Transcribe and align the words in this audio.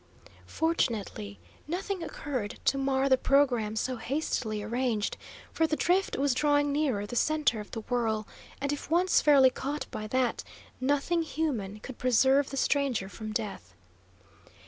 Fortunately 0.47 1.37
nothing 1.67 2.01
occurred 2.01 2.57
to 2.65 2.79
mar 2.79 3.07
the 3.07 3.19
programme 3.19 3.75
so 3.75 3.97
hastily 3.97 4.63
arranged, 4.63 5.15
for 5.53 5.67
the 5.67 5.75
drift 5.75 6.17
was 6.17 6.33
drawing 6.33 6.71
nearer 6.71 7.05
the 7.05 7.15
centre 7.15 7.59
of 7.59 7.69
the 7.69 7.81
whirl, 7.81 8.27
and 8.59 8.73
if 8.73 8.89
once 8.89 9.21
fairly 9.21 9.51
caught 9.51 9.85
by 9.91 10.07
that, 10.07 10.43
nothing 10.79 11.21
human 11.21 11.79
could 11.81 11.99
preserve 11.99 12.49
the 12.49 12.57
stranger 12.57 13.07
from 13.09 13.31
death. 13.31 13.75